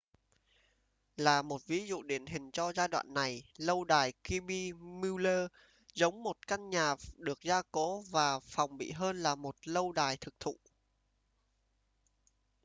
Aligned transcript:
là 1.17 1.41
một 1.41 1.67
ví 1.67 1.87
dụ 1.87 2.01
điển 2.03 2.25
hình 2.25 2.51
cho 2.51 2.73
giai 2.73 2.87
đoạn 2.87 3.13
này 3.13 3.43
lâu 3.57 3.83
đài 3.83 4.13
kirby 4.23 4.73
muxloe 4.73 5.47
giống 5.93 6.23
một 6.23 6.47
căn 6.47 6.69
nhà 6.69 6.95
được 7.17 7.41
gia 7.43 7.61
cố 7.71 8.01
và 8.01 8.39
phòng 8.39 8.77
bị 8.77 8.91
hơn 8.91 9.23
là 9.23 9.35
một 9.35 9.55
lâu 9.67 9.91
đài 9.91 10.17
thực 10.17 10.39
thụ 10.39 10.57